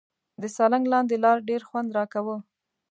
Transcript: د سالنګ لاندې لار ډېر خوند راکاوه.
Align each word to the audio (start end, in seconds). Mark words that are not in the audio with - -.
د 0.41 0.43
سالنګ 0.55 0.85
لاندې 0.93 1.15
لار 1.23 1.37
ډېر 1.49 1.61
خوند 1.69 1.89
راکاوه. 1.97 2.35